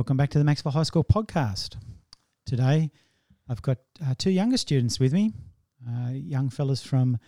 [0.00, 1.76] Welcome back to the Macksville High School podcast.
[2.46, 2.90] Today,
[3.50, 5.34] I've got uh, two younger students with me,
[5.86, 7.18] uh, young fellas from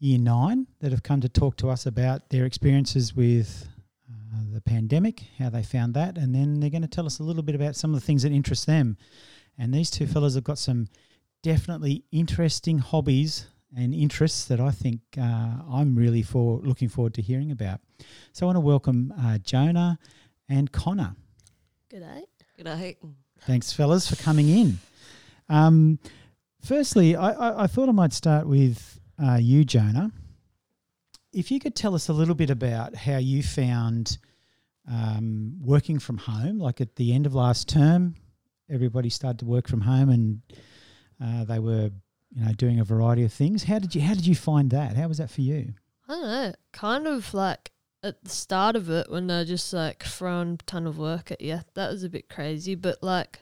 [0.00, 3.66] year nine that have come to talk to us about their experiences with
[4.06, 7.22] uh, the pandemic, how they found that, and then they're going to tell us a
[7.22, 8.98] little bit about some of the things that interest them.
[9.56, 10.88] And these two fellas have got some
[11.42, 17.22] definitely interesting hobbies and interests that I think uh, I'm really for looking forward to
[17.22, 17.80] hearing about.
[18.34, 19.98] So I want to welcome uh, Jonah
[20.50, 21.16] and Connor.
[21.94, 22.22] G'day.
[22.58, 22.96] G'day.
[23.42, 24.78] Thanks, fellas, for coming in.
[25.48, 26.00] Um,
[26.60, 30.10] firstly, I, I, I, thought I might start with uh, you, Jonah.
[31.32, 34.18] If you could tell us a little bit about how you found
[34.90, 38.16] um, working from home, like at the end of last term,
[38.68, 40.42] everybody started to work from home and
[41.22, 41.90] uh, they were,
[42.34, 43.62] you know, doing a variety of things.
[43.62, 44.96] How did you How did you find that?
[44.96, 45.74] How was that for you?
[46.08, 46.52] I don't know.
[46.72, 47.70] Kind of like
[48.04, 51.40] at the start of it when they're just like throwing a ton of work at
[51.40, 51.60] you.
[51.74, 53.40] That was a bit crazy, but like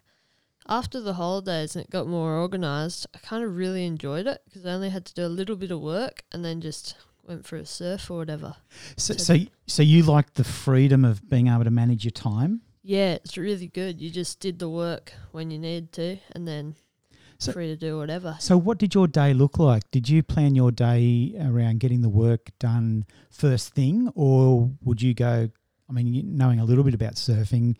[0.69, 4.65] after the holidays and it got more organized, I kind of really enjoyed it because
[4.65, 6.95] I only had to do a little bit of work and then just
[7.27, 8.55] went for a surf or whatever.
[8.97, 12.63] So, so, so you like the freedom of being able to manage your time?
[12.83, 14.01] Yeah, it's really good.
[14.01, 16.77] You just did the work when you needed to, and then
[17.43, 18.37] so, free to do whatever.
[18.41, 19.91] So, what did your day look like?
[19.91, 25.15] Did you plan your day around getting the work done first thing, or would you
[25.15, 25.51] go?
[25.89, 27.77] I mean, knowing a little bit about surfing,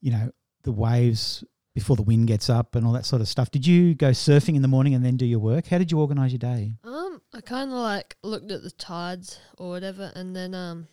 [0.00, 0.30] you know,
[0.62, 3.50] the waves before the wind gets up and all that sort of stuff.
[3.50, 5.68] Did you go surfing in the morning and then do your work?
[5.68, 6.74] How did you organise your day?
[6.84, 10.88] Um, I kind of like looked at the tides or whatever, and then um,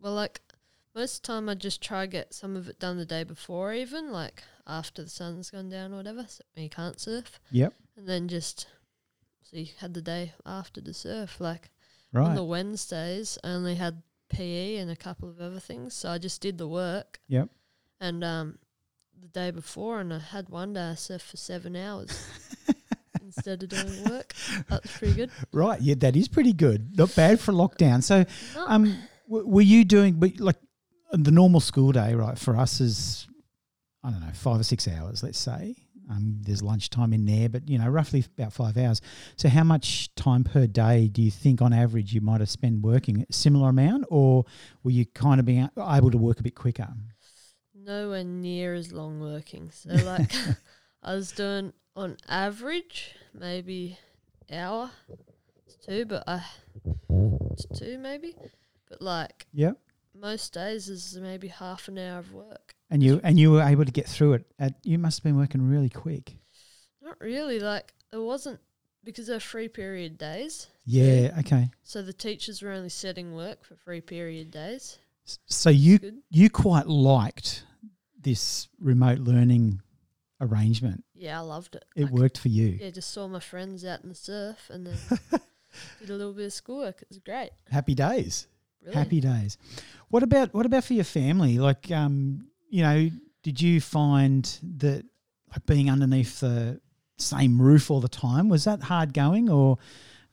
[0.00, 0.40] well, like
[0.94, 3.24] most of the time I just try to get some of it done the day
[3.24, 7.40] before, even like after the sun's gone down or whatever, so you can't surf.
[7.50, 7.74] Yep.
[7.96, 8.66] And then just
[9.42, 11.40] so you had the day after to surf.
[11.40, 11.70] Like
[12.12, 12.28] right.
[12.28, 16.18] on the Wednesdays, I only had PE and a couple of other things, so I
[16.18, 17.20] just did the work.
[17.28, 17.48] Yep.
[18.00, 18.58] And um,
[19.20, 22.26] the day before, and I had one day I surfed for seven hours.
[23.22, 24.34] instead of doing work.
[24.68, 25.30] That's pretty good.
[25.52, 25.80] Right.
[25.80, 26.96] Yeah, that is pretty good.
[26.98, 28.02] Not bad for lockdown.
[28.02, 28.24] So,
[28.56, 28.96] um,
[29.28, 30.56] w- were you doing, but like
[31.12, 33.28] the normal school day, right, for us is,
[34.02, 35.76] I don't know, five or six hours, let's say.
[36.10, 39.00] Um, there's lunchtime in there, but you know, roughly about five hours.
[39.36, 42.80] So, how much time per day do you think, on average, you might have spent
[42.80, 43.24] working?
[43.28, 44.44] A similar amount, or
[44.82, 46.88] were you kind of being able to work a bit quicker?
[47.74, 49.70] Nowhere near as long working.
[49.70, 50.32] So, like,
[51.02, 53.98] I was doing on average maybe
[54.50, 54.90] hour,
[55.86, 56.44] two, but I
[57.52, 58.34] it's two maybe,
[58.88, 59.72] but like, yeah,
[60.18, 62.74] most days is maybe half an hour of work.
[62.90, 64.46] And you and you were able to get through it.
[64.58, 66.34] At, you must have been working really quick.
[67.00, 67.60] Not really.
[67.60, 68.60] Like it wasn't
[69.04, 70.66] because they're free period days.
[70.84, 71.34] Yeah.
[71.38, 71.70] Okay.
[71.84, 74.98] So the teachers were only setting work for free period days.
[75.46, 77.64] So you you quite liked
[78.20, 79.82] this remote learning
[80.40, 81.04] arrangement.
[81.14, 81.84] Yeah, I loved it.
[81.94, 82.78] It worked for you.
[82.80, 84.96] Yeah, just saw my friends out in the surf and then
[86.00, 87.02] did a little bit of schoolwork.
[87.02, 87.50] It was great.
[87.70, 88.46] Happy days.
[88.92, 89.58] Happy days.
[90.08, 91.58] What about what about for your family?
[91.58, 93.10] Like, um, you know,
[93.42, 95.04] did you find that
[95.50, 96.80] like being underneath the
[97.18, 99.78] same roof all the time was that hard going, or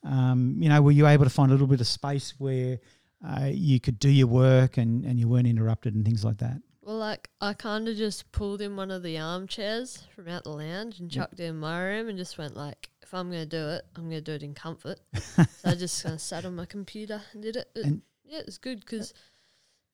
[0.04, 2.78] um, you know, were you able to find a little bit of space where
[3.26, 6.60] uh, you could do your work and and you weren't interrupted and things like that?
[6.82, 10.50] Well, like I kind of just pulled in one of the armchairs from out the
[10.50, 11.48] lounge and chucked yep.
[11.48, 14.04] it in my room and just went like, if I'm going to do it, I'm
[14.04, 14.98] going to do it in comfort.
[15.14, 17.70] so I just kind of sat on my computer and did it.
[17.74, 19.12] it yeah, it's good because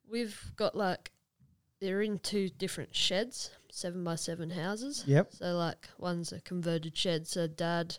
[0.08, 1.10] we've got like
[1.84, 5.04] they're in two different sheds, seven by seven houses.
[5.06, 5.32] Yep.
[5.34, 7.28] So like one's a converted shed.
[7.28, 7.98] So dad,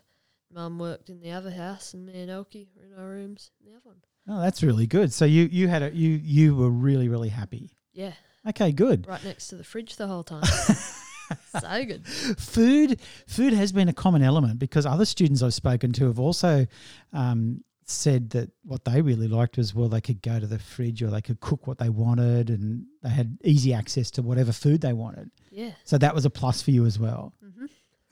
[0.51, 3.72] mum worked in the other house, and me and Elkie were in our rooms in
[3.72, 3.97] the other one.
[4.28, 5.13] Oh, that's really good.
[5.13, 7.78] So you you had a you you were really really happy.
[7.94, 8.13] Yeah.
[8.50, 9.07] Okay, good.
[9.07, 10.44] Right next to the fridge the whole time.
[11.59, 12.07] so good.
[12.07, 16.65] Food food has been a common element because other students I've spoken to have also
[17.13, 21.03] um, said that what they really liked was well they could go to the fridge
[21.03, 24.81] or they could cook what they wanted and they had easy access to whatever food
[24.81, 25.29] they wanted.
[25.51, 25.71] Yeah.
[25.83, 27.33] So that was a plus for you as well.
[27.45, 27.65] Mm-hmm.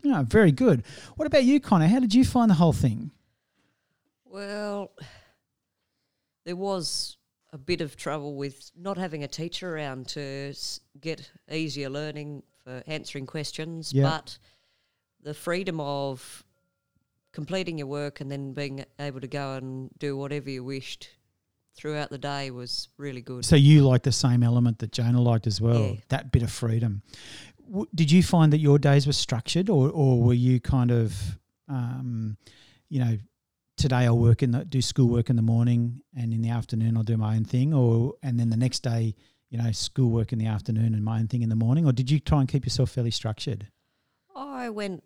[0.04, 0.84] Yeah, very good.
[1.16, 1.88] What about you, Connor?
[1.88, 3.12] How did you find the whole thing?
[4.26, 4.92] Well,
[6.46, 7.18] there was
[7.52, 10.54] a bit of trouble with not having a teacher around to
[11.00, 14.10] get easier learning for answering questions, yep.
[14.10, 14.38] but
[15.22, 16.44] the freedom of
[17.34, 21.10] completing your work and then being able to go and do whatever you wished
[21.76, 23.44] throughout the day was really good.
[23.44, 25.96] So you like the same element that Jonah liked as well, yeah.
[26.10, 27.02] that bit of freedom.
[27.68, 31.40] W- did you find that your days were structured, or or were you kind of,
[31.68, 32.38] um,
[32.90, 33.18] you know,
[33.76, 37.04] today I'll work in the do schoolwork in the morning, and in the afternoon I'll
[37.04, 39.16] do my own thing, or and then the next day
[39.54, 42.10] you know, schoolwork in the afternoon and my own thing in the morning, or did
[42.10, 43.68] you try and keep yourself fairly structured?
[44.36, 45.04] I went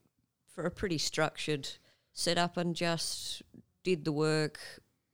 [0.47, 1.67] for a pretty structured
[2.17, 3.43] setup and just
[3.83, 4.59] did the work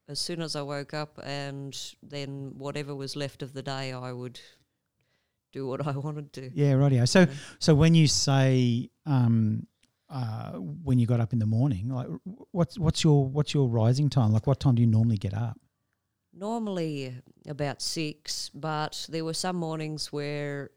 [0.08, 4.12] as soon as I woke up, and then whatever was left of the day, I
[4.12, 4.40] would
[5.52, 6.52] do what I wanted to.
[6.54, 7.08] Yeah, rightio.
[7.08, 7.28] So, Yeah.
[7.60, 9.68] so when you say um,
[10.10, 12.08] uh, when you got up in the morning, like
[12.52, 14.32] what's what's your what's your rising time?
[14.32, 15.60] Like, what time do you normally get up?
[16.34, 17.16] Normally
[17.48, 20.72] about six, but there were some mornings where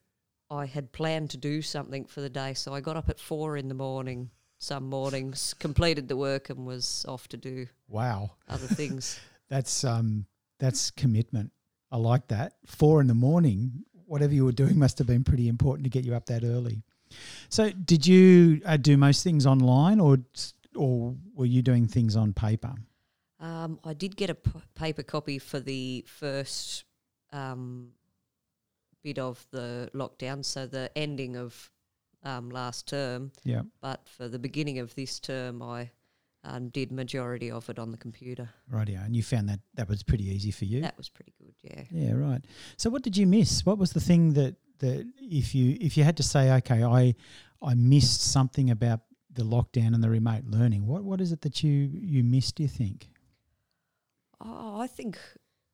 [0.51, 3.57] I had planned to do something for the day, so I got up at four
[3.57, 4.31] in the morning.
[4.59, 9.21] Some mornings, completed the work, and was off to do Wow, other things.
[9.49, 10.27] that's um,
[10.59, 11.53] that's commitment.
[11.93, 12.55] I like that.
[12.67, 16.05] Four in the morning, whatever you were doing must have been pretty important to get
[16.05, 16.83] you up that early.
[17.49, 20.19] So, did you uh, do most things online, or
[20.75, 22.75] or were you doing things on paper?
[23.39, 26.85] Um, I did get a p- paper copy for the first
[27.33, 27.91] um,
[29.03, 31.71] bit of the lockdown, so the ending of
[32.27, 33.33] um, last term.
[33.45, 33.63] Yeah.
[33.81, 35.91] But for the beginning of this term, I
[36.45, 38.49] um, did majority of it on the computer.
[38.71, 39.05] Right, yeah.
[39.05, 40.81] And you found that that was pretty easy for you.
[40.83, 41.85] That was pretty good, yeah.
[41.91, 42.45] Yeah, right.
[42.77, 43.65] So what did you miss?
[43.65, 47.15] What was the thing that that if you if you had to say, okay, I
[47.63, 49.01] I missed something about
[49.33, 52.63] the lockdown and the remote learning, what what is it that you you missed, do
[52.63, 53.09] you think?
[54.41, 55.19] Oh, I think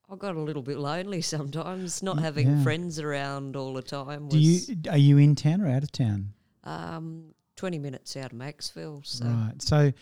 [0.09, 2.63] I got a little bit lonely sometimes, not having yeah.
[2.63, 4.29] friends around all the time.
[4.29, 6.35] Do you are you in town or out of town?
[6.65, 9.61] Um, 20 minutes out of Macksville, so Right.
[9.61, 9.93] So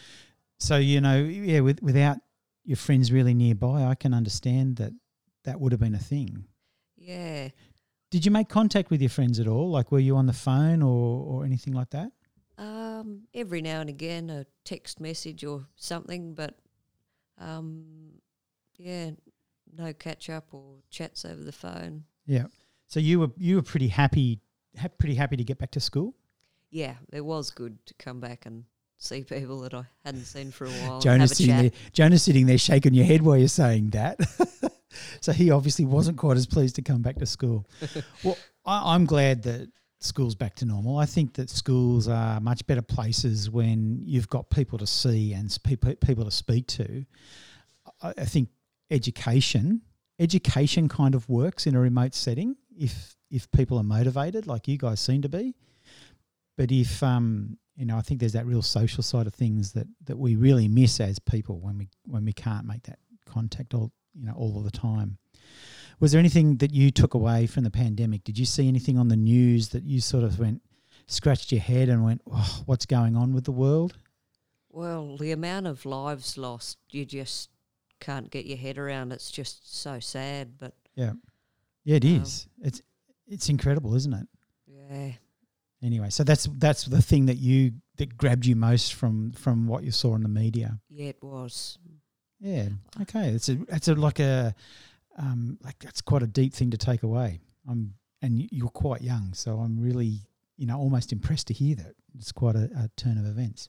[0.59, 2.19] so you know, yeah, with, without
[2.65, 4.93] your friends really nearby, I can understand that
[5.45, 6.45] that would have been a thing.
[6.97, 7.49] yeah.
[8.11, 9.71] Did you make contact with your friends at all?
[9.71, 12.11] Like were you on the phone or or anything like that?
[12.59, 16.59] Um, every now and again, a text message or something, but
[17.39, 17.85] um,
[18.77, 19.11] yeah,
[19.77, 22.05] no catch up or chats over the phone.
[22.27, 22.47] Yeah.
[22.87, 24.41] So you were you were pretty happy
[24.79, 26.15] ha- pretty happy to get back to school?
[26.71, 28.65] Yeah, it was good to come back and
[28.99, 31.01] see people that I hadn't seen for a while.
[31.01, 31.63] Jonah's a sitting chat.
[31.63, 31.91] there.
[31.93, 34.21] Jonah's sitting there shaking your head while you're saying that.
[35.21, 37.67] so he obviously wasn't quite as pleased to come back to school.
[38.25, 39.71] well, I, I'm glad that
[40.01, 40.99] school's back to normal.
[40.99, 45.51] I think that schools are much better places when you've got people to see and
[45.51, 47.05] spe- people to speak to.
[48.03, 48.49] I, I think
[48.91, 49.83] education,
[50.19, 54.77] education kind of works in a remote setting if if people are motivated, like you
[54.77, 55.55] guys seem to be.
[56.57, 59.87] But if um, you know, I think there's that real social side of things that
[60.05, 63.93] that we really miss as people when we when we can't make that contact all
[64.15, 65.19] you know all of the time.
[66.01, 68.25] Was there anything that you took away from the pandemic?
[68.25, 70.63] Did you see anything on the news that you sort of went
[71.07, 73.97] scratched your head and went, oh, "What's going on with the world?"
[74.73, 77.51] Well, the amount of lives lost, you just
[77.99, 79.11] can't get your head around.
[79.13, 81.15] It's just so sad, but Yeah,
[81.85, 82.47] yeah, it Um, is.
[82.63, 82.83] It's
[83.27, 84.29] it's incredible, isn't it?
[84.67, 85.13] yeah,
[85.83, 89.83] Anyway, so that's that's the thing that you that grabbed you most from from what
[89.83, 90.79] you saw in the media.
[90.89, 91.79] yeah, it was.
[92.39, 92.69] Yeah.
[93.03, 93.29] Okay.
[93.31, 94.55] It's a it's a like a
[95.19, 97.41] um like that's quite a deep thing to take away.
[97.69, 100.21] I'm and you're quite young, so I'm really
[100.57, 101.95] you know almost impressed to hear that.
[102.19, 103.69] It's quite a, a turn of events.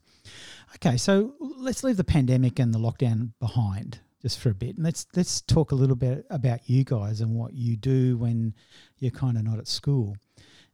[0.75, 4.86] Okay, so let's leave the pandemic and the lockdown behind just for a bit, and
[4.86, 8.53] let's let's talk a little bit about you guys and what you do when
[9.00, 10.15] you're kind of not at school.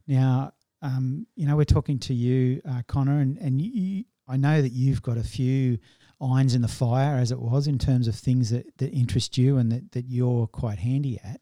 [0.06, 4.60] Now, um, you know, we're talking to you, uh, Connor, and and you, I know
[4.62, 5.78] that you've got a few
[6.20, 9.56] irons in the fire, as it was, in terms of things that, that interest you
[9.56, 11.40] and that, that you're quite handy at.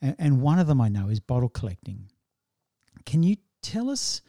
[0.00, 2.10] And, and one of them I know is bottle collecting.
[3.06, 4.20] Can you tell us,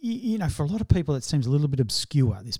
[0.00, 2.58] you, you know, for a lot of people, it seems a little bit obscure, this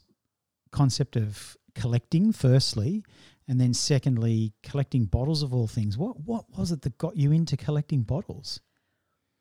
[0.72, 3.04] concept of collecting, firstly,
[3.46, 5.96] and then secondly, collecting bottles of all things.
[5.96, 8.60] What, what was it that got you into collecting bottles?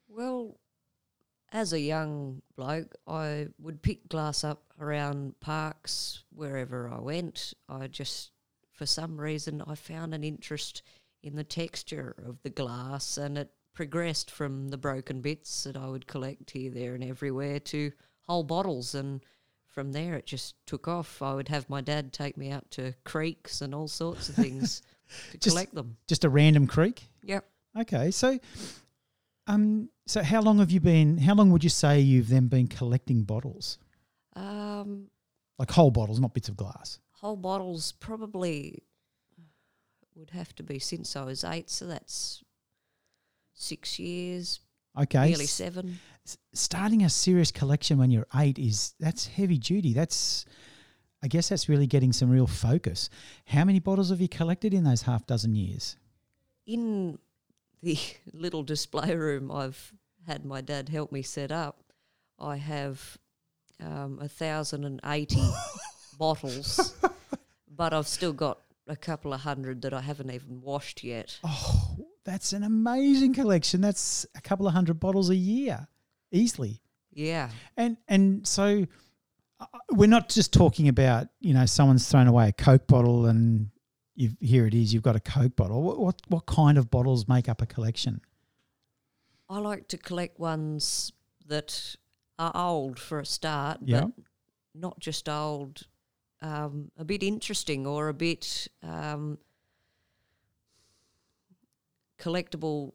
[0.07, 0.59] Well,
[1.51, 7.53] as a young bloke, I would pick glass up around parks wherever I went.
[7.67, 8.31] I just,
[8.71, 10.83] for some reason, I found an interest
[11.23, 15.87] in the texture of the glass, and it progressed from the broken bits that I
[15.87, 17.91] would collect here, there, and everywhere to
[18.21, 18.93] whole bottles.
[18.95, 19.21] And
[19.67, 21.21] from there, it just took off.
[21.21, 24.81] I would have my dad take me out to creeks and all sorts of things
[25.31, 25.97] to Just- collect them.
[26.07, 27.03] Just a random creek?
[27.23, 27.45] Yep.
[27.81, 28.39] Okay, so
[29.49, 31.17] um, so how long have you been?
[31.17, 33.77] How long would you say you've then been collecting bottles,
[34.35, 35.07] Um,
[35.57, 36.99] like whole bottles, not bits of glass?
[37.11, 38.81] whole bottles probably
[40.15, 42.43] would have to be since I was eight, so that's
[43.53, 44.59] six years,
[44.97, 45.99] Okay, nearly seven.
[46.25, 49.93] s- starting a serious collection when you're eight is that's heavy duty.
[49.93, 50.45] That's
[51.21, 53.09] I guess that's really getting some real focus.
[53.45, 55.97] How many bottles have you collected in those half dozen years?
[56.65, 57.19] In
[57.81, 57.97] the
[58.33, 59.93] little display room I've
[60.27, 61.83] had my dad help me set up,
[62.37, 63.17] I have
[63.81, 65.47] um, a thousand and eighty
[66.17, 66.95] bottles,
[67.75, 71.39] but I've still got a couple of hundred that I haven't even washed yet.
[71.43, 73.81] Oh, that's an amazing collection.
[73.81, 75.87] That's a couple of hundred bottles a year,
[76.31, 76.81] easily.
[77.11, 78.85] Yeah, And and so
[79.59, 83.71] uh, we're not just talking about you know someone's thrown away a Coke bottle and
[84.15, 84.93] you've, here it is.
[84.93, 85.81] You've got a Coke bottle.
[85.81, 88.21] What, what what kind of bottles make up a collection?
[89.49, 91.11] I like to collect ones
[91.47, 91.95] that
[92.37, 94.01] are old for a start, Yeah.
[94.01, 94.11] but
[94.75, 95.83] not just old,
[96.41, 99.39] um, a bit interesting or a bit um,
[102.19, 102.93] collectible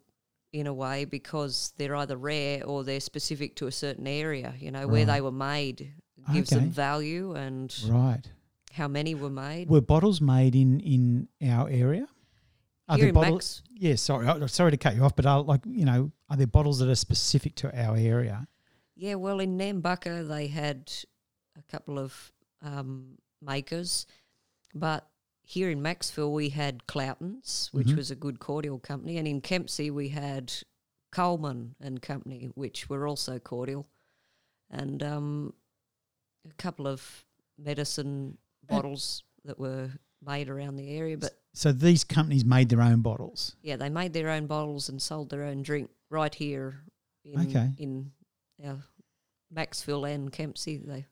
[0.52, 4.54] in a way because they're either rare or they're specific to a certain area.
[4.58, 5.92] You know, where they were made
[6.32, 6.60] gives Okay.
[6.60, 8.30] them value and Right.
[8.74, 9.68] How many were made.
[9.70, 12.08] Were bottles made in in our area?
[12.88, 13.62] Are Here there bottles?
[13.70, 16.48] Max, Yeah, sorry, sorry to cut you off, but are like you know, are there
[16.48, 18.48] bottles that are specific to our area?
[18.96, 20.92] Yeah, well, in Nambucca they had
[21.56, 24.06] a couple of um, makers,
[24.74, 25.08] but
[25.44, 27.96] here in Macksville we had Cloutons, which Mhm.
[27.96, 30.52] was a good cordial company, and in Kempsey we had
[31.12, 33.86] Coleman and Company, which were also cordial,
[34.68, 35.54] and um,
[36.50, 37.24] a couple of
[37.56, 39.90] medicine bottles that were
[40.24, 41.16] made around the area.
[41.18, 43.56] But So these companies made their own bottles.
[43.62, 46.82] yeah, they made their own bottles and sold their own drink right here
[47.24, 47.70] in Okay.
[47.78, 48.12] in
[48.64, 48.78] our
[49.54, 50.78] Macksville and Kempsey.
[50.78, 51.06] They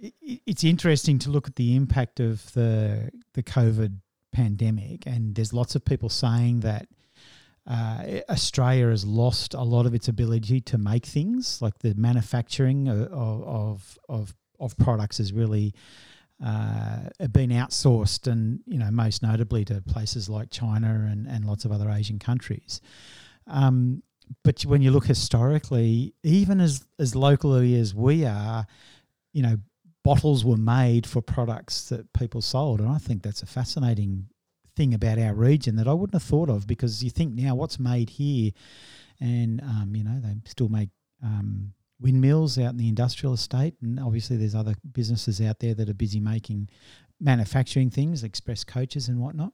[0.00, 3.98] It's interesting to look at the impact of the the COVID
[4.32, 6.88] pandemic, and there's lots of people saying that
[7.66, 12.88] uh, Australia has lost a lot of its ability to make things, like the manufacturing
[12.88, 15.74] of of of, of products is really
[16.44, 21.64] uh, been outsourced, and you know most notably to places like China and, and lots
[21.64, 22.80] of other Asian countries.
[23.46, 24.02] Um,
[24.44, 28.66] but when you look historically, even as as locally as we are,
[29.32, 29.56] you know,
[30.04, 34.28] bottles were made for products that people sold, and I think that's a fascinating
[34.76, 37.80] thing about our region that I wouldn't have thought of because you think now what's
[37.80, 38.52] made here,
[39.20, 40.90] and um, you know they still make
[41.22, 45.88] um, windmills out in the industrial estate, and obviously there's other businesses out there that
[45.88, 46.68] are busy making
[47.20, 49.52] manufacturing things, express coaches and whatnot.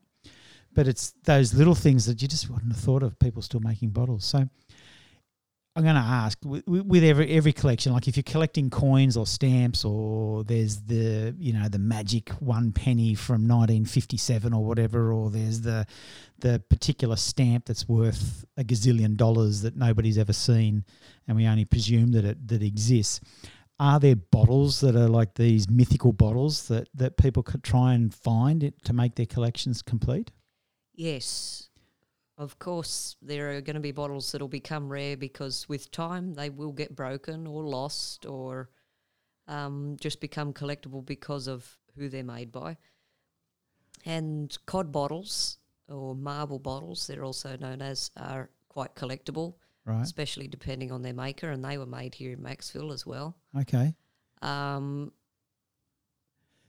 [0.73, 3.17] But it's those little things that you just wouldn't have thought of.
[3.19, 4.49] People still making bottles, so.
[5.77, 9.27] I'm going to ask with, with every every collection, like if you're collecting coins or
[9.27, 15.29] stamps, or there's the you know the magic one penny from 1957 or whatever, or
[15.29, 15.85] there's the
[16.39, 20.85] the particular stamp that's worth a gazillion dollars that nobody's ever seen,
[21.27, 23.19] and we only presume that it that exists.
[23.77, 28.13] Are there bottles that are like these mythical bottles that that people could try and
[28.13, 30.31] find it to make their collections complete?
[30.93, 31.67] Yes.
[32.37, 36.49] Of course, there are going to be bottles that'll become rare because with time they
[36.49, 38.69] will get broken or lost or
[39.47, 42.75] um, just become collectible because of who they're made by.
[44.05, 50.01] And cod bottles or marble bottles, they're also known as, are quite collectible, Right.
[50.01, 53.37] especially depending on their maker, and they were made here in Macksville as well.
[53.57, 53.95] Okay.
[54.41, 55.13] Um,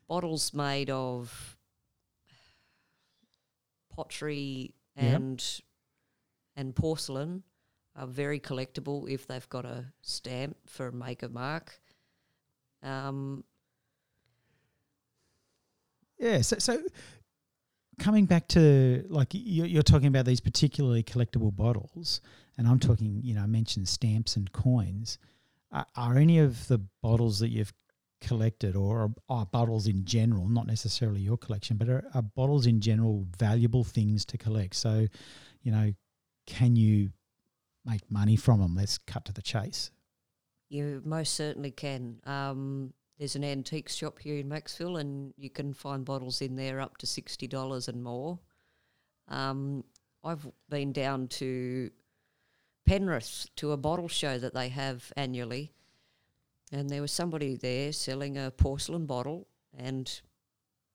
[0.06, 1.56] bottles made of
[3.90, 5.60] pottery And
[6.56, 7.42] and porcelain
[7.94, 11.80] are very collectible if they've got a stamp for a maker mark.
[12.82, 13.44] Um,
[16.18, 16.40] Yeah.
[16.40, 16.82] So, so
[17.98, 22.20] coming back to like you're, you're talking about these particularly collectible bottles,
[22.58, 25.18] and I'm talking, you know, I mentioned stamps and coins.
[25.72, 27.72] Are, are any of the bottles that you've
[28.20, 32.80] collected, or are, bottles in general, not necessarily your collection, but are, are bottles in
[32.80, 34.74] general valuable things to collect?
[34.74, 35.06] So,
[35.62, 35.92] you know,
[36.46, 37.10] can you
[37.84, 38.74] make money from them?
[38.74, 39.90] Let's cut to the chase.
[40.68, 42.20] you most certainly can.
[42.24, 46.80] Um, there's an antique shop here in Macksville, and you can find bottles in there
[46.80, 48.38] up to sixty dollars and more.
[49.28, 49.84] Um,
[50.22, 51.90] I've been down to
[52.84, 55.72] Penrith to a bottle show that they have annually,
[56.72, 59.46] and there was somebody there selling a porcelain bottle,
[59.76, 60.20] and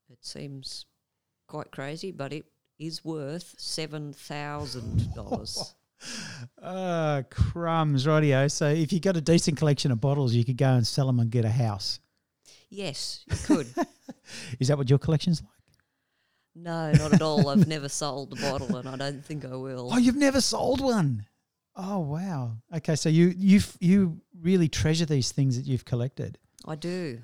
[0.10, 0.86] it seems
[1.48, 2.46] quite crazy, but it
[2.80, 5.76] is worth seven thousand dollars.
[6.62, 8.52] Uh, crumbs, rightio.
[8.52, 11.20] So if you got a decent collection of bottles, you could go and sell them
[11.20, 12.00] and get a house.
[12.70, 13.68] Yes, you could.
[14.60, 15.50] Is that what your collection's like?
[16.56, 17.50] No, not at all.
[17.50, 19.90] I've never sold a bottle, and I don't think I will.
[19.94, 21.26] Oh, you've never sold one.
[21.76, 22.58] Oh wow.
[22.76, 26.38] Okay, so you you you really treasure these things that you've collected.
[26.66, 27.22] I do.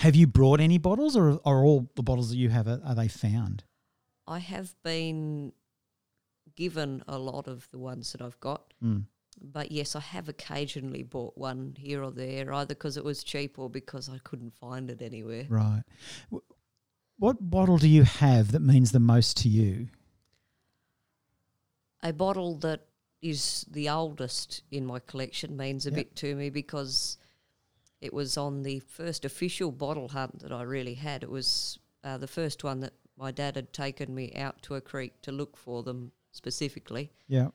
[0.00, 2.94] Have you brought any bottles, or are all the bottles that you have are, are
[2.94, 3.64] they found?
[4.26, 5.52] I have been
[6.54, 8.74] given a lot of the ones that I've got.
[8.82, 9.04] Mm.
[9.40, 13.58] But yes, I have occasionally bought one here or there, either because it was cheap
[13.58, 15.44] or because I couldn't find it anywhere.
[15.48, 15.82] Right.
[17.18, 19.88] What bottle do you have that means the most to you?
[22.02, 22.86] A bottle that
[23.30, 25.96] is the oldest in my collection means a Yep.
[25.96, 27.18] bit to me because
[28.00, 31.22] it was on the first official bottle hunt that I really had.
[31.22, 34.80] It was uh, the first one that my dad had taken me out to a
[34.80, 37.10] creek to look for them specifically.
[37.28, 37.48] Yeah.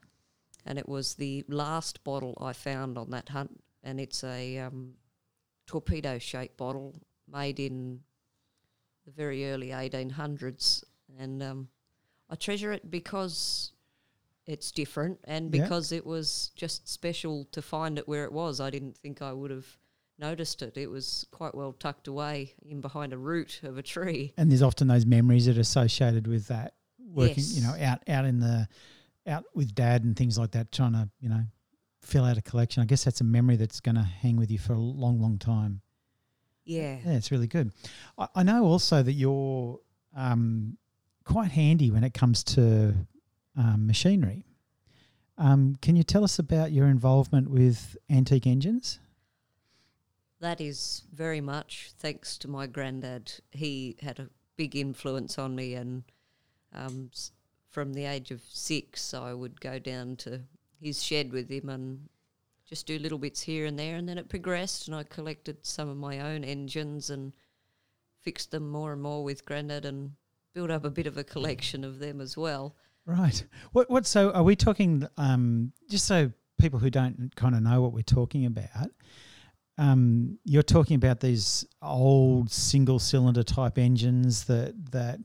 [0.65, 4.93] and it was the last bottle I found on that hunt, and it's a um,
[5.65, 6.93] torpedo shaped bottle
[7.27, 8.01] made in
[9.05, 10.83] the very early 1800s,
[11.17, 11.67] and um,
[12.29, 13.71] I treasure it because
[14.45, 15.63] it's different and Yeah.
[15.63, 18.60] because it was just special to find it where it was.
[18.60, 19.77] I didn't think I would have
[20.17, 20.77] noticed it.
[20.77, 24.33] It was quite well tucked away in behind a root of a tree.
[24.38, 28.25] And there's often those memories that are associated with that working, you know, out out
[28.25, 28.67] in the
[29.27, 31.43] out with dad and things like that, trying to, you know,
[32.01, 32.81] fill out a collection.
[32.81, 35.38] I guess that's a memory that's going to hang with you for a long, long
[35.38, 35.81] time.
[36.65, 36.98] Yeah.
[37.05, 37.71] Yeah, it's really good.
[38.17, 39.79] I, I know also that you're
[40.15, 40.77] um,
[41.25, 42.95] quite handy when it comes to
[43.58, 44.46] um, machinery.
[45.38, 49.00] Um, can you tell us about your involvement with antique engines?
[50.39, 53.31] That is very much thanks to my granddad.
[53.51, 56.03] He had a big influence on me, and
[56.74, 57.12] um,
[57.70, 60.41] from the age of six, I would go down to
[60.79, 62.10] his shed with him and
[62.67, 63.96] just do little bits here and there.
[63.96, 67.34] And then it progressed, and I collected some of my own engines and
[68.22, 70.12] fixed them more and more with granddad, and
[70.53, 72.75] built up a bit of a collection of them as well.
[73.05, 73.43] Right.
[73.72, 73.89] What?
[73.89, 74.05] What?
[74.05, 75.08] So, are we talking?
[75.17, 78.91] Um, just so people who don't kind of know what we're talking about,
[79.77, 85.20] um, you're talking about these old single-cylinder type engines that that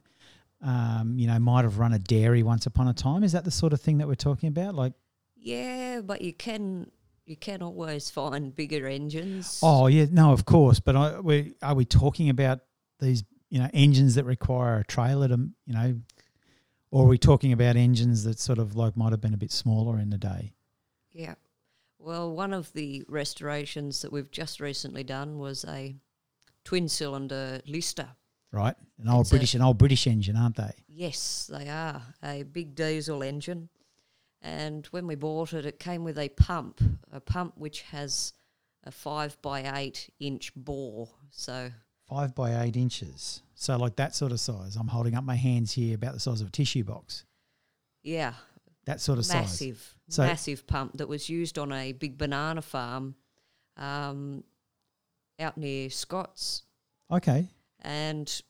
[0.63, 3.23] um, you know might have run a dairy once upon a time.
[3.23, 4.75] Is that the sort of thing that we're talking about?
[4.75, 4.95] Like,
[5.37, 6.91] Yeah, but you can
[7.27, 9.61] you can always find bigger engines.
[9.63, 10.81] oh yeah, no, of course.
[10.81, 12.61] But I, we, are we talking about
[13.01, 16.01] these you know engines that require a trailer to you know,
[16.97, 19.53] or are we talking about engines that sort of like might have been a bit
[19.53, 20.55] smaller in the day?
[21.13, 21.35] Yeah.
[21.99, 25.95] Well, one of the restorations that we've just recently done was a
[26.65, 28.09] twin cylinder Lister.
[28.51, 28.75] right?
[28.99, 30.73] An old It's a- British, an old British engine, aren't they?
[30.89, 33.69] Yes, they are a big diesel engine.
[34.41, 36.81] And when we bought it, it came with a pump,
[37.13, 38.33] a pump which has
[38.85, 41.11] a five by eight inch bore.
[41.31, 41.71] So,
[42.09, 44.77] Five by eight inches, so like that sort of size.
[44.77, 47.25] I'm holding up my hands here, about the size of a tissue box.
[48.05, 48.35] yeah,
[48.85, 49.35] That sort of size.
[49.35, 53.17] massive, So- massive pump that was used on a big banana farm
[53.77, 54.45] um,
[55.41, 56.63] out near Scott's.
[57.11, 57.49] Okay.
[57.81, 58.43] and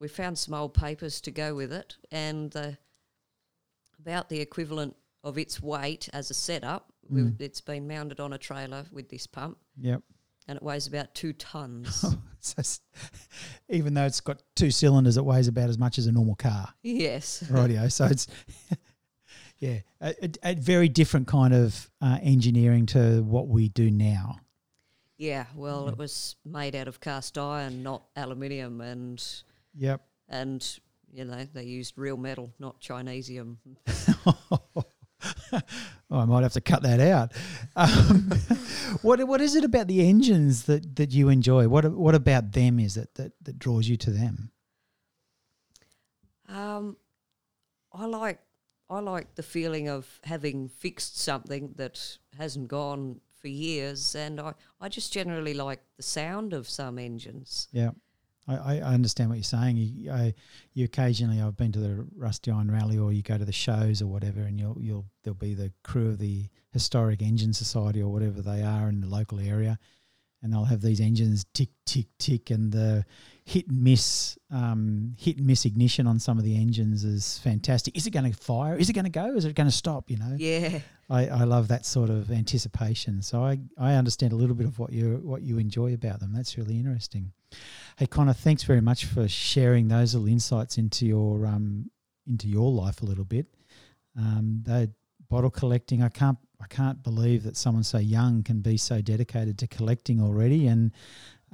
[0.00, 2.78] we found some old papers to go with it and the,
[3.98, 4.94] about the equivalent
[5.24, 6.92] of its weight as a setup.
[7.12, 7.40] Mm.
[7.40, 10.02] It's been mounted on a trailer with this pump Yep.
[10.48, 12.04] And it weighs about two tons.
[12.40, 12.62] so
[13.68, 16.72] even though it's got two cylinders, it weighs about as much as a normal car.
[16.82, 17.44] yes.
[17.50, 17.92] Rightio.
[17.92, 18.26] So it's
[19.58, 24.40] yeah, a, a, a very different kind of uh, engineering to what we do now.
[25.18, 29.24] Yeah, well, it was made out of cast iron, not aluminium, and
[29.76, 30.00] Yep.
[30.28, 30.78] and
[31.12, 33.56] you know they used real metal, not Chinesium.
[36.10, 37.32] Oh, I might have to cut that out.
[37.76, 38.30] Um,
[39.02, 41.68] what what is it about the engines that, that you enjoy?
[41.68, 44.50] What what about them is it that, that draws you to them?
[46.48, 46.96] Um,
[47.92, 48.40] I like
[48.90, 54.54] I like the feeling of having fixed something that hasn't gone for years, and I,
[54.80, 57.68] I just generally like the sound of some engines.
[57.70, 57.90] Yeah,
[58.48, 59.76] I, I understand what you're saying.
[59.76, 60.34] You, I,
[60.72, 64.00] you occasionally I've been to the Rusty Iron Rally or you go to the shows
[64.00, 68.10] or whatever, and you'll you'll there'll be the crew of the Historic Engine Society or
[68.10, 69.78] whatever they are in the local area,
[70.42, 73.04] and they'll have these engines tick tick tick, and the
[73.44, 77.96] hit and miss um, hit and miss ignition on some of the engines is fantastic.
[77.96, 78.76] Is it going to fire?
[78.76, 79.34] Is it going to go?
[79.34, 80.10] Is it going to stop?
[80.10, 83.22] You know, Yeah, I, I love that sort of anticipation.
[83.22, 86.32] So I, I understand a little bit of what you what you enjoy about them.
[86.32, 87.32] That's really interesting.
[87.96, 91.90] Hey Connor, thanks very much for sharing those little insights into your um
[92.26, 93.46] into your life a little bit.
[94.16, 94.92] Um, the
[95.28, 99.58] bottle collecting, I can't I can't believe that someone so young can be so dedicated
[99.58, 100.92] to collecting already, and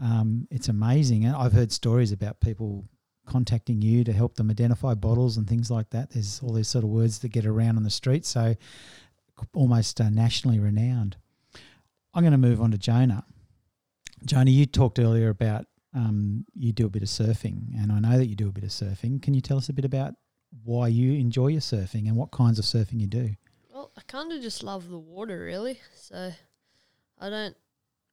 [0.01, 1.25] um, it's amazing.
[1.25, 2.85] And I've heard stories about people
[3.27, 6.11] contacting you to help them identify bottles and things like that.
[6.11, 8.25] There's all these sort of words that get around on the street.
[8.25, 8.55] So
[9.55, 11.17] almost uh, nationally renowned.
[12.15, 13.25] I'm going to move on to Jonah.
[14.25, 18.17] Jonah, you talked earlier about um, you do a bit of surfing, and I know
[18.17, 19.21] that you do a bit of surfing.
[19.21, 20.15] Can you tell us a bit about
[20.63, 23.31] why you enjoy your surfing and what kinds of surfing you do.
[23.85, 25.79] Well, I kind of just love the water, really.
[25.95, 26.33] So
[27.21, 27.55] I don't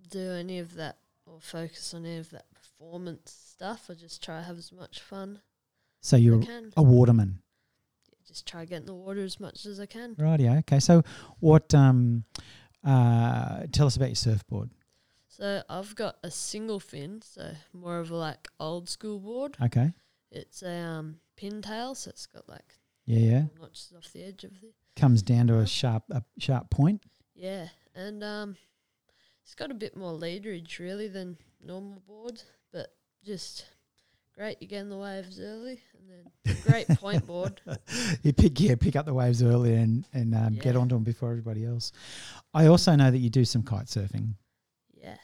[0.10, 3.86] do any of that or focus on any of that performance stuff.
[3.89, 5.39] I just try to have as much fun
[6.01, 6.41] So you're
[6.75, 7.39] a waterman.
[8.27, 10.15] Just try to get in the water as much as I can.
[10.15, 10.60] Rightio.
[10.60, 10.81] Okay.
[10.81, 11.03] So
[11.39, 11.73] what?
[11.73, 12.25] Um,
[12.84, 14.71] uh, tell us about your surfboard.
[15.29, 19.55] So I've got a single fin, so more of a like old school board.
[19.63, 19.93] Okay.
[20.31, 23.19] It's a um, pintail, so it's got like Yeah.
[23.19, 23.43] Yeah.
[23.57, 27.01] notches off the edge of the Comes down to a sharp a sharp point.
[27.36, 28.56] yeah, and um,
[29.43, 33.65] it's got a bit more leaderage really than normal boards, but just
[34.36, 34.58] great.
[34.62, 36.10] You get in the waves early, and
[36.45, 37.62] then great point board.
[38.23, 41.30] you pick yeah pick up the waves early and and um, get onto them before
[41.32, 41.91] everybody else.
[42.54, 44.34] I also know that you do some kite surfing.
[44.93, 45.15] Yeah,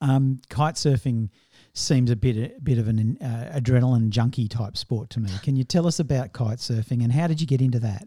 [0.00, 1.30] Um, kite surfing
[1.72, 5.30] seems a bit a bit of an uh, adrenaline junkie type sport to me.
[5.42, 8.06] Can you tell us about kite surfing and how did you get into that?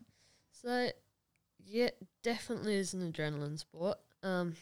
[0.67, 0.89] So
[1.65, 1.91] yeah,
[2.23, 3.97] definitely is an adrenaline sport.
[4.21, 4.55] Um,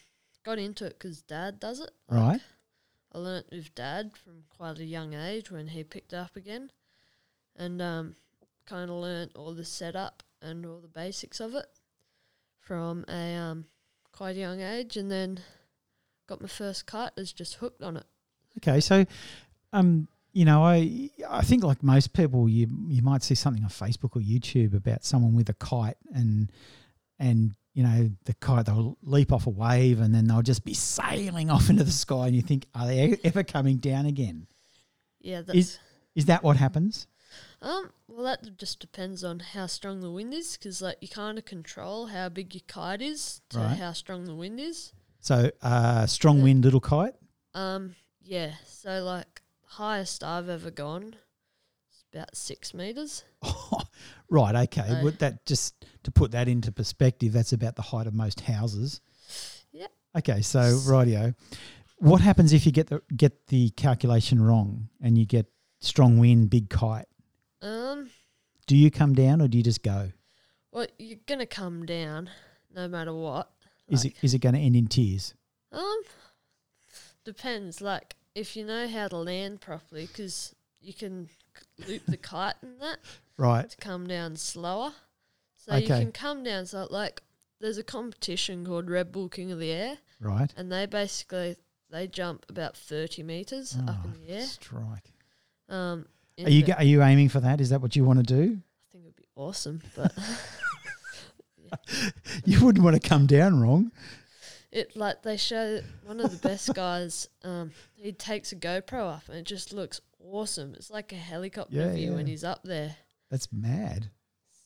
[0.43, 1.89] got into it because Dad does it.
[2.07, 2.41] Like, Right.
[3.13, 6.69] I learnt with Dad from quite a young age when he picked up again,
[7.55, 8.15] and um,
[8.67, 11.65] kind of learnt all the setup and all the basics of it
[12.59, 13.65] from a um,
[14.11, 15.39] quite a young age, and then
[16.27, 17.15] got my first kite.
[17.17, 18.05] Was just hooked on it.
[18.59, 19.05] Okay, so
[19.73, 23.69] um, you know, I I think like most people, you you might see something on
[23.69, 26.51] Facebook or YouTube about someone with a kite and
[27.17, 30.73] and you know the kite they'll leap off a wave and then they'll just be
[30.73, 34.45] sailing off into the sky and you think are they ever coming down again?
[35.21, 35.79] Yeah, that's Is
[36.15, 37.07] is that what happens?
[37.61, 37.91] um.
[38.07, 41.45] Well, that just depends on how strong the wind is, because like you kind of
[41.45, 43.77] control how big your kite is to Right.
[43.77, 44.93] how strong the wind is.
[45.19, 47.15] So uh, strong wind little kite.
[47.53, 48.51] Um, yeah.
[48.67, 51.15] So like highest I've ever gone
[51.91, 53.23] is about six meters.
[54.29, 54.55] right.
[54.55, 54.87] Okay.
[54.87, 58.41] So- Well, that just to put that into perspective, that's about the height of most
[58.41, 59.01] houses.
[59.71, 59.87] Yeah.
[60.17, 60.41] Okay.
[60.41, 61.35] So rightio.
[61.97, 65.45] What happens if you get the get the calculation wrong and you get
[65.79, 67.07] strong wind, big kite?
[67.61, 68.09] Um,
[68.67, 70.11] Do you come down or do you just go?
[70.71, 72.29] well, you're gonna come down
[72.75, 73.49] no matter what.
[73.87, 75.33] Is Like, it is it going to end in tears?
[75.71, 76.01] Um,
[77.23, 77.81] depends.
[77.81, 81.29] Like if you know how to land properly, because you can
[81.87, 82.99] loop the kite and that
[83.37, 83.69] Right.
[83.69, 84.93] to come down slower.
[85.57, 86.65] So you can come down.
[86.67, 87.23] So like,
[87.59, 90.53] there's a competition called Red Bull King of the Air, Right.
[90.55, 91.55] and they basically
[91.89, 94.41] they jump about thirty meters up Oh, in the air.
[94.45, 95.13] Strike.
[95.69, 96.05] Um,
[96.43, 97.61] Are you are you aiming for that?
[97.61, 98.61] Is that what you want to do?
[98.61, 100.13] I think it'd be awesome, but
[102.45, 103.91] You wouldn't want to come down wrong.
[104.75, 107.29] It like they show one of the best guys.
[107.43, 110.75] Um, he takes a GoPro up and it just looks awesome.
[110.75, 112.95] It's like a helicopter Yeah, view when he's up there.
[113.31, 114.11] That's mad.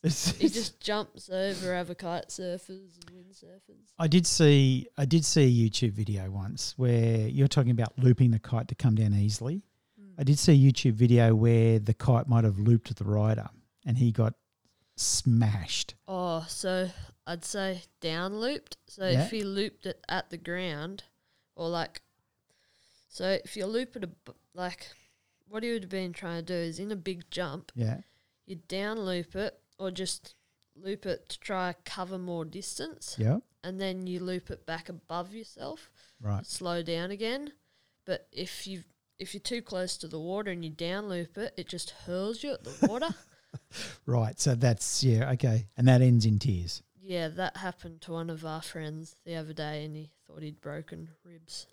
[0.04, 3.92] He just jumps over other kite surfers and windsurfers.
[4.00, 8.32] I did see I did see a YouTube video once where you're talking about looping
[8.32, 9.66] the kite to come down easily.
[10.18, 13.50] I did see a YouTube video where the kite might have looped the rider
[13.86, 14.36] and he got
[14.96, 15.96] smashed.
[16.08, 16.90] Oh, so
[17.30, 18.78] I'd say down looped.
[18.88, 19.24] So Yeah.
[19.26, 21.04] if you looped it at the ground,
[21.56, 22.02] or like,
[23.08, 24.90] so if you loop it, a b like,
[25.48, 28.02] what he would have been trying to do is in a big jump, Yeah.
[28.48, 30.34] you down loop it, or just
[30.76, 33.42] loop it to try cover more distance, Yeah.
[33.64, 36.46] and then you loop it back above yourself, Right.
[36.48, 37.54] slow down again.
[38.06, 38.84] But if you
[39.20, 42.42] if you're too close to the water and you down loop it, it just hurls
[42.42, 43.14] you at the water.
[44.06, 44.40] Right.
[44.40, 45.68] So that's yeah, okay.
[45.76, 46.82] And that ends in tears.
[47.10, 50.62] Yeah, that happened to one of our friends the other day, and he thought he'd
[50.62, 51.66] broken ribs.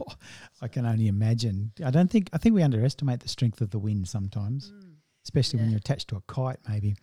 [0.60, 1.70] I can only imagine.
[1.84, 4.72] I don't think I think we underestimate the strength of the wind sometimes,
[5.24, 6.96] especially when you're attached to a kite maybe.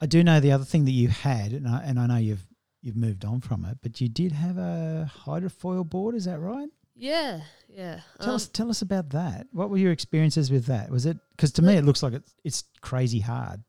[0.00, 2.46] I do know the other thing that you had and I, and I know you've
[2.80, 6.70] you've moved on from it, but you did have a hydrofoil board, is that right?
[6.94, 8.00] Yeah, yeah.
[8.20, 9.48] Tell um, us, tell us about that.
[9.52, 10.90] What were your experiences with that?
[10.90, 13.62] Was it because to me it looks like it's it's crazy hard.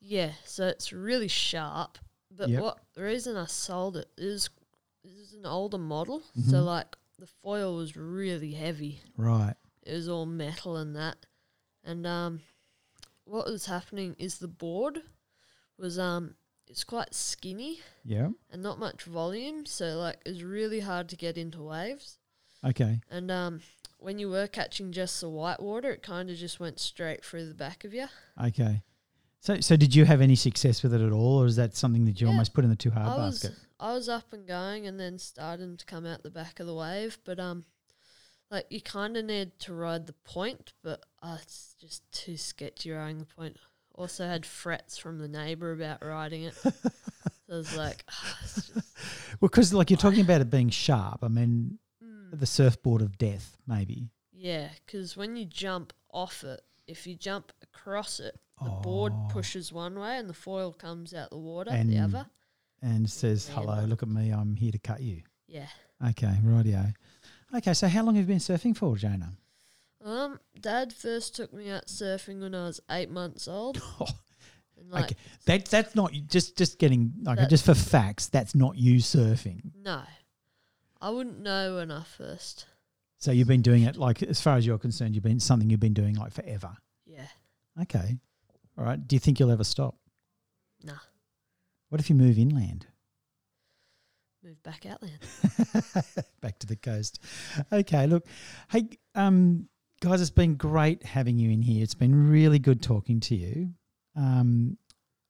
[0.00, 1.98] Yeah, so it's really sharp.
[2.38, 2.62] But Yep.
[2.62, 4.48] what the reason I sold it is
[5.04, 6.50] this is an older model, Mhm.
[6.50, 9.02] so like the foil was really heavy.
[9.16, 9.56] Right.
[9.82, 11.26] It was all metal and that,
[11.82, 12.42] and um,
[13.24, 15.02] what was happening is the board
[15.76, 16.36] was um,
[16.68, 18.30] it's quite skinny Yeah.
[18.50, 22.18] and not much volume, so like it's really hard to get into waves.
[22.64, 23.00] Okay.
[23.10, 23.62] And um,
[23.98, 27.46] when you were catching just the white water, it kind of just went straight through
[27.48, 28.06] the back of you.
[28.40, 28.82] Okay.
[29.40, 32.04] So so did you have any success with it at all, or is that something
[32.06, 32.32] that you Yeah.
[32.32, 33.58] almost put in the too hard I was basket?
[33.80, 36.74] I was up and going, and then starting to come out the back of the
[36.74, 37.18] wave.
[37.24, 37.64] But um,
[38.50, 42.90] like you kind of need to ride the point, but uh, it's just too sketchy
[42.90, 43.56] riding the point
[43.94, 46.54] also had threats from the neighbour about riding it.
[46.62, 46.70] so
[47.50, 48.04] I was like,
[48.42, 48.72] it's just,
[49.40, 51.18] Well, because like you're talking about it being sharp.
[51.22, 52.38] I mean, mm.
[52.38, 54.08] the surfboard of death, maybe.
[54.32, 59.28] yeah, because when you jump off it, if you jump across it, the board Oh.
[59.30, 62.26] pushes one way and the foil comes out the water And- the other.
[62.82, 64.30] And says, "Hello, look at me.
[64.30, 65.68] I'm here to cut you." Yeah.
[66.10, 66.94] Okay, rightio.
[67.54, 69.32] Okay, so how long have you been surfing for, Jonah?
[70.04, 73.80] Um, Dad first took me out surfing when I was eight months old.
[74.90, 78.28] Like, okay, that that's not just just getting like just for facts.
[78.28, 79.72] That's not you surfing.
[79.82, 80.02] no,
[81.00, 82.64] I wouldn't know when I first.
[83.18, 85.80] So you've been doing it like, as far as you're concerned, you've been something you've
[85.80, 86.76] been doing like forever.
[87.04, 87.26] Yeah.
[87.82, 88.16] Okay,
[88.76, 89.06] all right.
[89.06, 89.96] Do you think you'll ever stop?
[90.82, 90.94] Nah.
[91.88, 92.86] What if you move inland?
[94.44, 95.82] Move back out there.
[96.40, 97.20] back to the coast.
[97.72, 98.24] Okay, look,
[98.70, 99.68] hey, um,
[100.00, 101.82] guys, it's been great having you in here.
[101.82, 103.70] It's been really good talking to you.
[104.14, 104.78] Um,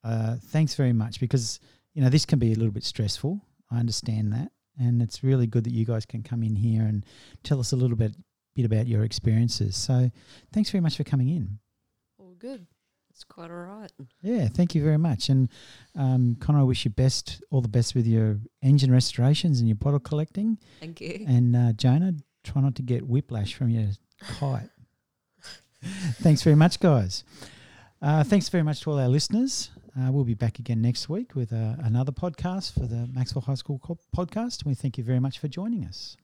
[0.05, 1.59] uh, thanks very much because
[1.94, 3.40] you know this can be a little bit stressful.
[3.70, 7.04] I understand that, and it's really good that you guys can come in here and
[7.42, 8.14] tell us a little bit
[8.54, 9.76] bit about your experiences.
[9.76, 10.10] So,
[10.52, 11.58] thanks very much for coming in.
[12.18, 12.66] All good.
[13.10, 13.90] It's quite all right.
[14.22, 15.28] Yeah, thank you very much.
[15.28, 15.48] And
[15.96, 19.74] um, Connor, I wish you best, all the best with your engine restorations and your
[19.74, 20.58] bottle collecting.
[20.78, 21.24] Thank you.
[21.26, 22.14] And uh, Jonah,
[22.44, 23.88] try not to get whiplash from your
[24.20, 24.70] kite.
[26.20, 27.24] thanks very much, guys.
[28.00, 29.70] Uh, thanks very much to all our listeners.
[29.98, 33.54] Uh, we'll be back again next week with uh, another podcast for the Macksville High
[33.54, 33.80] School
[34.16, 34.64] podcast.
[34.64, 36.16] We thank you very much for joining us.